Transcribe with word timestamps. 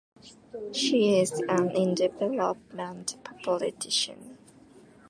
She 0.71 1.19
is 1.19 1.43
an 1.47 1.69
independent 1.69 3.17
politician. 3.43 4.39